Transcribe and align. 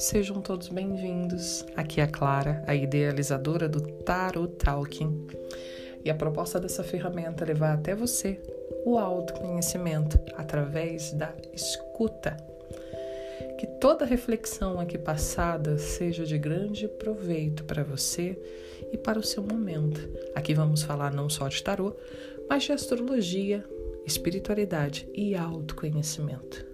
sejam 0.00 0.40
todos 0.40 0.70
bem-vindos. 0.70 1.62
Aqui 1.76 2.00
é 2.00 2.04
a 2.04 2.06
Clara, 2.06 2.64
a 2.66 2.74
idealizadora 2.74 3.68
do 3.68 3.82
Tarot 3.82 4.48
Talking. 4.56 5.26
E 6.02 6.10
a 6.10 6.14
proposta 6.14 6.58
dessa 6.58 6.82
ferramenta 6.82 7.44
é 7.44 7.48
levar 7.48 7.74
até 7.74 7.94
você 7.94 8.40
o 8.86 8.96
autoconhecimento 8.96 10.18
através 10.36 11.12
da 11.12 11.34
escuta. 11.52 12.34
Que 13.58 13.66
toda 13.78 14.06
reflexão 14.06 14.80
aqui 14.80 14.96
passada 14.96 15.76
seja 15.76 16.24
de 16.24 16.38
grande 16.38 16.88
proveito 16.88 17.64
para 17.64 17.84
você 17.84 18.40
e 18.90 18.96
para 18.96 19.18
o 19.18 19.22
seu 19.22 19.42
momento. 19.42 20.00
Aqui 20.34 20.54
vamos 20.54 20.82
falar 20.82 21.12
não 21.12 21.28
só 21.28 21.46
de 21.46 21.62
tarô, 21.62 21.94
mas 22.48 22.62
de 22.62 22.72
astrologia, 22.72 23.62
espiritualidade 24.06 25.06
e 25.14 25.36
autoconhecimento. 25.36 26.69